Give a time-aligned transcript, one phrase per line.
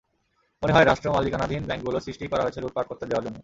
[0.63, 3.37] মনে হয়, রাষ্ট্রমালিকানাধীন ব্যাংকগুলো সৃষ্টিই করা হয়েছে লুটপাট করতে দেওয়ার জন্য।